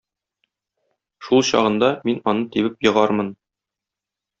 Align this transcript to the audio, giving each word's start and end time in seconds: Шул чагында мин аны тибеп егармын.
Шул 1.27 1.45
чагында 1.51 1.93
мин 2.11 2.21
аны 2.35 2.49
тибеп 2.57 2.85
егармын. 2.91 3.35